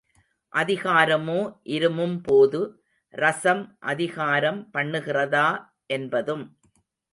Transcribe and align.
அதிகாரமோ! 0.53 1.37
இருமும்போது—ரசம் 1.71 3.63
அதிகாரம் 3.85 4.69
பண்ணுகிறதா—என்பதும். 4.73 6.45